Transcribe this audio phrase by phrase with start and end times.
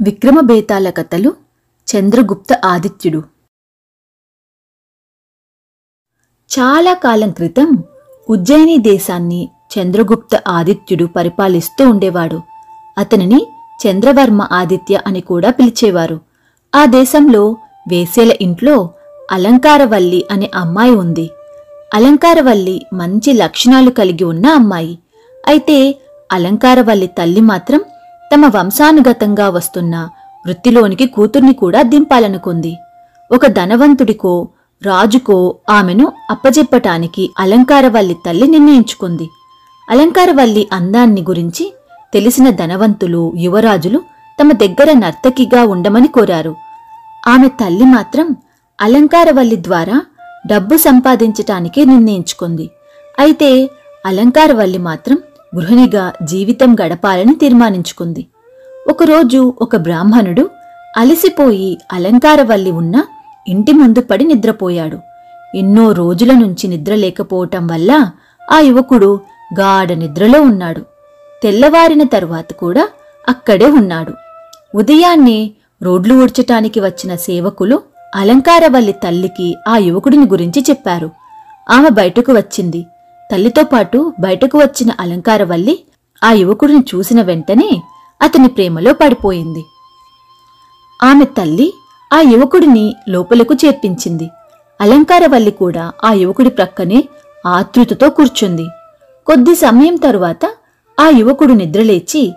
[0.00, 1.34] విక్రమబేతాళ కథలు
[1.88, 3.22] చంద్రగుప్త ఆదిత్యుడు.
[6.50, 7.84] చాలా కాలం క్రితం
[8.30, 12.40] ఉజ్జయిని దేశాన్ని చంద్రగుప్త ఆదిత్యుడు పరిపాలిస్తూ ఉండేవాడు.
[12.98, 13.46] అతనిని
[13.86, 16.20] చంద్రవర్మ ఆదిత్య అని కూడా పిలిచేవారు.
[16.74, 17.56] ఆ దేశంలో
[17.88, 18.90] వేసేల ఇంట్లో
[19.30, 21.30] అలంకారవల్లి అనే అమ్మాయి ఉంది.
[21.94, 24.98] అలంకారవల్లి మంచి లక్షణాలు కలిగి ఉన్న అమ్మాయి.
[25.46, 26.00] అయితే
[26.32, 27.80] అలంకారవల్లి తల్లి మాత్రం
[28.32, 30.08] తమ వంశానుగతంగా వస్తున్న
[30.46, 32.76] వృత్తిలోనికి కూతుర్ని కూడా దింపాలనుకుంది.
[33.32, 34.48] ఒక ధనవంతుడికో
[34.82, 39.28] రాజుకో ఆమెను అప్పజెప్పటానికి అలంకారవల్లి తల్లి నిర్ణయించుకుంది.
[39.90, 41.72] అలంకారవల్లి అందాన్ని గురించి
[42.14, 44.00] తెలిసిన ధనవంతులు యువరాజులు
[44.40, 46.54] తమ దగ్గర నర్తకిగా ఉండమని కోరారు.
[47.28, 48.36] ఆమె తల్లి మాత్రం
[48.80, 50.02] అలంకారవల్లి ద్వారా
[50.46, 52.70] డబ్బు సంపాదించటానికి నిర్ణయించుకుంది.
[53.18, 53.70] అయితే
[54.06, 55.18] అలంకారవల్లి మాత్రం
[55.54, 58.26] గృహిణిగా జీవితం గడపాలని తీర్మానించుకుంది.
[58.88, 60.50] ఒకరోజు ఒక బ్రాహ్మణుడు
[60.96, 63.04] అలసిపోయి అలంకారవల్లి ఉన్న
[63.48, 64.98] ఇంటి ముందు పడి నిద్రపోయాడు.
[65.56, 68.10] ఎన్నో రోజుల నుంచి నిద్ర లేకపోవటం వల్ల
[68.52, 69.20] ఆ యువకుడు
[69.60, 70.80] గాఢ నిద్రలో ఉన్నాడు.
[71.42, 72.88] తెల్లవారిన తరువాత కూడా
[73.28, 74.12] అక్కడే ఉన్నాడు.
[74.74, 75.50] ఉదయాన్నే
[75.82, 77.82] రోడ్లు ఊడ్చటానికి వచ్చిన సేవకులు
[78.14, 81.10] అలంకారవల్లి తల్లికి ఆ యువకుడిని గురించి చెప్పారు.
[81.70, 82.86] ఆమె బయటకు వచ్చింది.
[83.32, 85.84] తల్లితో పాటు బయటకు వచ్చిన అలంకారవల్లి
[86.24, 87.82] ఆ యువకుడిని చూసిన వెంటనే
[88.22, 89.64] అతని ప్రేమలో పడిపోయింది.
[91.02, 91.74] ఆమె తల్లి
[92.12, 94.30] ఆ యువకుడిని లోపలకు చేర్పించింది.
[94.80, 97.04] అలంకారవల్లి కూడా ఆ యువకుడి ప్రక్కనే
[97.46, 98.66] ఆతృతతో కూర్చుంది.
[99.26, 100.46] కొద్ది సమయం తరువాత
[101.00, 102.34] ఆ యువకుడు నిద్రలేచి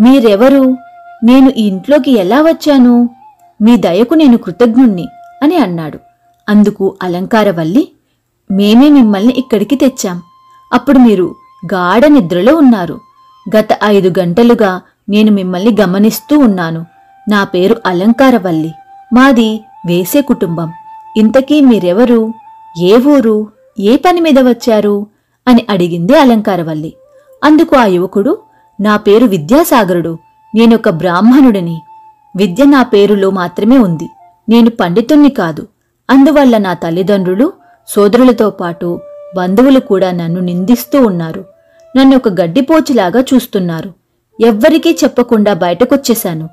[0.00, 0.76] మీరెవరు?
[1.24, 3.08] నేను ఈ ఇంట్లోకి ఎలా వచ్చాను?
[3.62, 5.08] మీ దయకు నేను కృతజ్ఞుణ్ణి
[5.42, 5.98] అని అన్నాడు.
[6.48, 7.88] అందుకు అలంకారవల్లి
[8.50, 10.22] మేమే మిమ్మల్ని ఇక్కడికి తెచ్చాం.
[10.72, 11.34] అప్పుడు మీరు
[11.74, 13.00] గాఢ నిద్రలో ఉన్నారు.
[13.56, 16.86] గత ఐదు గంటలుగా నేను మిమ్మల్ని గమనిస్తూ ఉన్నాను.
[17.30, 18.72] నా పేరు అలంకారవల్లి.
[19.12, 20.72] మాది వేసే కుటుంబం.
[21.16, 22.32] ఇంతకీ మీరెవరు?
[22.78, 23.48] ఏ ఊరు?
[23.80, 25.06] ఏ పని మీద వచ్చారు?
[25.48, 26.94] అని అడిగింది అలంకారవల్లి.
[27.44, 28.38] అందుకు ఆ యువకుడు
[28.80, 30.18] నా పేరు విద్యాసాగరుడు.
[30.54, 31.82] నేనొక బ్రాహ్మణుడిని.
[32.36, 34.08] విద్య నా పేరులో మాత్రమే ఉంది.
[34.48, 35.66] నేను పండితుణ్ణి కాదు.
[36.10, 37.52] అందువల్ల నా తల్లిదండ్రులు
[37.88, 39.00] సోదరులతో పాటు
[39.36, 41.44] బంధువులు కూడా నన్ను నిందిస్తూ ఉన్నారు.
[41.96, 43.94] నన్ను ఒక గడ్డిపోచిలాగా చూస్తున్నారు.
[44.40, 46.48] ఎవ్వరికీ చెప్పకుండా బయటకొచ్చేశాను.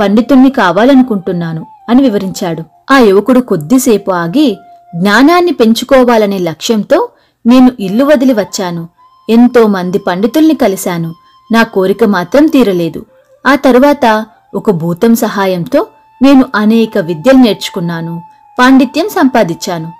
[0.00, 2.62] పండితుణ్ణి కావాలనుకుంటున్నాను అని వివరించాడు.
[2.90, 4.58] ఆ యువకుడు కొద్దిసేపు ఆగి
[4.96, 7.08] జ్ఞానాన్ని పెంచుకోవాలనే లక్ష్యంతో
[7.46, 8.88] నేను ఇల్లు వదిలి వచ్చాను.
[9.30, 11.14] ఎంతో మంది పండితుల్ని కలిశాను.
[11.52, 13.06] నా కోరిక మాత్రం తీరలేదు.
[13.46, 15.86] ఆ తరువాత ఒక భూతం సహాయంతో
[16.22, 18.22] నేను అనేక విద్యలు నేర్చుకున్నాను.
[18.58, 19.92] పాండిత్యం సంపాదించాను.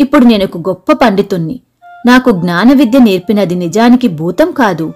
[0.00, 1.60] ఇప్పుడు నేను ఒక గొప్ప పండితుణ్ణి.
[2.06, 4.92] నాకు జ్ఞాన విద్య నేర్పినది నిజానికి భూతం కాదు.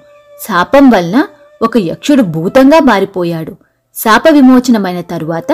[0.49, 1.27] శాపం వలన
[1.63, 3.57] ఒక యక్షుడు భూతంగా మారిపోయాడు.
[3.95, 5.53] శాప విమోచనమైన తరువాత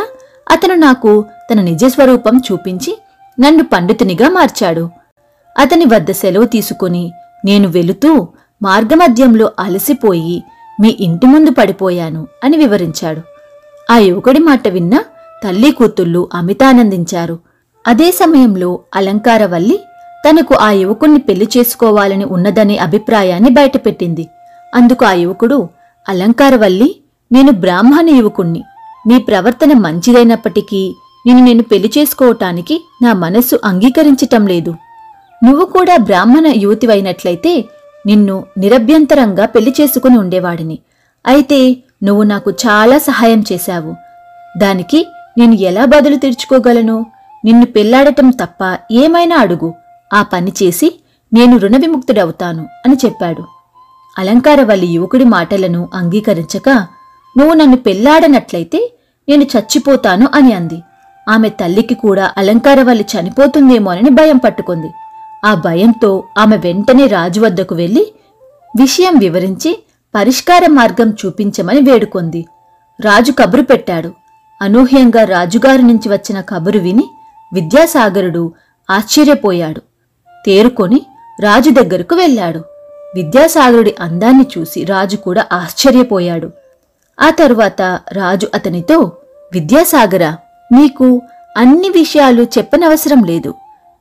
[0.50, 2.98] అతను నాకు తన నిజస్వరూపం చూపించి
[3.40, 4.90] నన్ను పండితునిగా మార్చాడు.
[5.58, 7.12] అతని వద్ద సెలవు తీసుకుని
[7.44, 8.28] నేను వెళుతూ
[8.62, 10.42] మార్గమధ్యంలో అలసిపోయి
[10.80, 13.20] మీ ఇంటి ముందు పడిపోయాను అని వివరించాడు.
[13.92, 15.04] ఆ యువకుడి మాట విన్న
[15.44, 17.38] తల్లి కూతుళ్ళు అమితానందించారు.
[17.86, 19.80] అదే సమయంలో అలంకారవల్లి
[20.28, 24.28] తనకు ఆ యువకుణ్ణి పెళ్ళి చేసుకోవాలని ఉన్నదనే అభిప్రాయాన్ని బయటపెట్టింది.
[24.74, 25.68] అందుకు ఆ యువకుడు
[26.08, 26.96] అలంకారవల్లి
[27.32, 28.62] నేను బ్రాహ్మణ యువకుణ్ణి.
[29.06, 30.94] నీ ప్రవర్తన మంచిదైనప్పటికీ
[31.26, 34.74] నేను నేను పెళ్ళి చేసుకోవటానికి నా మనస్సు అంగీకరించటం లేదు.
[35.44, 37.64] నువ్వు కూడా బ్రాహ్మణ యువతివైనట్లయితే
[38.06, 40.78] నిన్ను నిరభ్యంతరంగా పెళ్ళి చేసుకుని ఉండేవాడిని.
[41.26, 43.94] అయితే నువ్వు నాకు చాలా సహాయం చేశావు.
[44.58, 45.06] దానికి
[45.38, 47.06] నేను ఎలా బదులు తీర్చుకోగలను?
[47.44, 49.74] నిన్ను పెళ్ళాడటం తప్ప ఏమైనా అడుగు.
[50.12, 51.00] ఆ పని చేసి
[51.34, 53.44] నేను రుణ విముక్తుడవుతాను అని చెప్పాడు.
[54.18, 56.68] అలంకారవల్లి యువకుడి మాటలను అంగీకరించక
[57.38, 58.92] నువ్వు నన్ను పెళ్ళాడనట్లయితే
[59.28, 60.82] నేను చచ్చిపోతాను అని అంది.
[61.28, 64.90] ఆమె తల్లికి కూడా అలంకారవల్లి చనిపోతుందేమోనని భయం పట్టుకుంది.
[65.44, 68.12] ఆ భయంతో ఆమె వెంటనే రాజు వద్దకు వెళ్ళి
[68.80, 69.82] విషయం వివరించి
[70.14, 72.46] పరిష్కార మార్గం చూపించమని వేడుకొంది.
[73.00, 74.12] రాజు కబురు పెట్టాడు.
[74.62, 77.04] అనూహ్యంగా రాజుగారి నుంచి వచ్చిన కబురు విని
[77.52, 78.52] విద్యాసాగరుడు
[78.90, 79.80] ఆశ్చర్యపోయాడు.
[80.46, 81.06] తేరుకొని
[81.40, 82.58] రాజు దగ్గరకు వెళ్ళాడు.
[83.14, 86.50] విద్యాసాగరుడి అందాన్ని చూసి రాజు కూడా ఆశ్చర్యపోయాడు.
[87.20, 87.82] ఆ తరువాత
[88.12, 89.12] రాజు అతనితో
[89.52, 90.36] విద్యాసాగర
[90.72, 91.22] నీకు
[91.56, 93.54] అన్ని విషయాలు చెప్పనవసరం లేదు.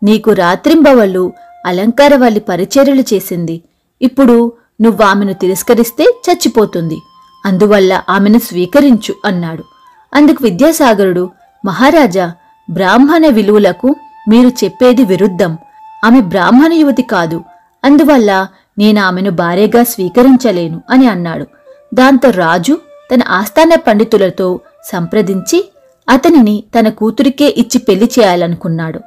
[0.03, 1.33] నీకు రాత్రింబవళ్ళు
[1.65, 3.61] అలంకారవల్లి పరిచర్యలు చేసింది.
[4.01, 6.97] ఇప్పుడు నువ్వు ఆమెను తిరస్కరిస్తే చచ్చిపోతుంది.
[7.45, 9.63] అందువల్ల ఆమెను స్వీకరించు అన్నాడు.
[10.13, 11.29] అందుకు విద్యాసాగరుడు
[11.65, 12.33] మహారాజా
[12.71, 13.95] బ్రాహ్మణ విలువలకు
[14.29, 15.57] మీరు చెప్పేది విరుద్ధం.
[16.05, 17.43] ఆమె బ్రాహ్మణ యువతి కాదు.
[17.83, 18.47] అందువల్ల
[18.77, 21.45] నేను ఆమెను భార్యగా స్వీకరించలేను అని అన్నాడు.
[21.93, 22.79] దాంతో రాజు
[23.13, 24.59] తన ఆస్థాన పండితులతో
[24.91, 25.71] సంప్రదించి
[26.09, 28.99] అతనిని తన కూతురికే ఇచ్చి పెళ్ళి చేయాలనుకున్నాడు.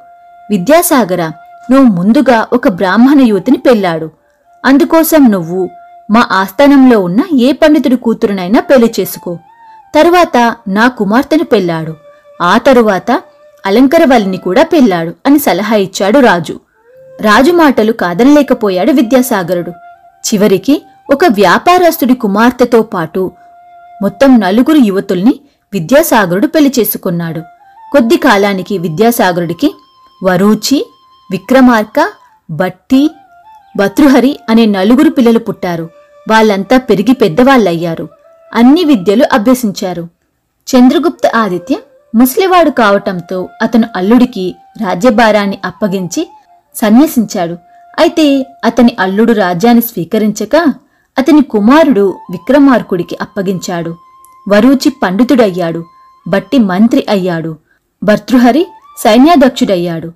[0.51, 1.23] విద్యాసాగర
[1.71, 4.11] నువ్వు ముందుగా ఒక బ్రాహ్మణ యువతిని పెళ్ళాడు
[4.65, 5.71] అందుకోసం నువ్వు
[6.11, 9.39] మా ఆస్థానంలో ఉన్న ఏ పండితుడి కూతురునైనా పెళ్ళి చేసుకో.
[9.95, 11.95] తరువాత నా కుమార్తెను పెళ్ళాడు
[12.43, 13.21] ఆ తరువాత
[13.67, 16.61] అలంకరవల్లిని కూడా పెళ్ళాడు అని సలహా ఇచ్చాడు రాజు.
[17.21, 19.71] రాజు మాటలు కాదనలేకపోయాడు విద్యాసాగరుడు.
[20.27, 20.83] చివరికి
[21.13, 23.33] ఒక వ్యాపారస్తుడి కుమార్తెతో పాటు
[24.03, 25.41] మొత్తం నలుగురు యువతుల్ని
[25.73, 27.41] విద్యాసాగరుడు పెళ్ళి చేసుకున్నాడు.
[27.93, 29.75] కొద్ది కాలానికి విద్యాసాగరుడికి
[30.25, 30.87] వరూచి
[31.31, 32.09] విక్రమార్క
[32.51, 33.11] బట్టి
[33.77, 35.91] భతృహరి అనే నలుగురు పిల్లలు పుట్టారు.
[36.31, 38.09] వాళ్ళంతా పెరిగి పెద్దవాళ్ళయ్యారు.
[38.55, 40.09] అన్ని విద్యలు అభ్యసించారు.
[40.67, 41.77] చంద్రగుప్త ఆదిత్య
[42.15, 46.31] ముసలివాడు కావటంతో అతను అల్లుడికి రాజ్యభారాన్ని అప్పగించి
[46.75, 47.55] సన్యసించాడు.
[47.99, 50.57] అయితే అతని అల్లుడు రాజ్యాన్ని స్వీకరించక
[51.19, 53.97] అతని కుమారుడు విక్రమార్కుడికి అప్పగించాడు.
[54.49, 55.85] వరూచి పండితుడయ్యాడు.
[56.29, 57.57] బట్టి మంత్రి అయ్యాడు.
[58.05, 58.67] భర్తృహరి
[59.05, 60.13] సైన్యాధ్యక్షుడయ్యాడు.